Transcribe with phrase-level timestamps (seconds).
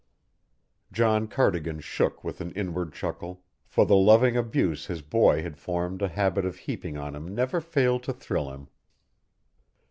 [0.91, 6.01] John Cardigan shook with an inward chuckle, for the loving abuse his boy had formed
[6.01, 8.67] a habit of heaping on him never failed to thrill him.